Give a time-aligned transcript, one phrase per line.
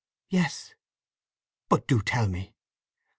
[0.31, 0.73] "Yes."
[1.69, 2.55] "But do tell me!"